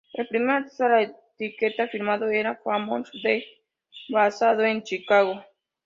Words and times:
El 0.13 0.27
primer 0.27 0.49
artista 0.55 0.85
de 0.85 0.89
la 0.89 1.15
etiqueta 1.37 1.87
firmado 1.87 2.27
era 2.29 2.55
Famous 2.63 3.11
Dex 3.23 3.45
basado 4.09 4.63
en 4.63 4.81
Chicago. 4.81 5.45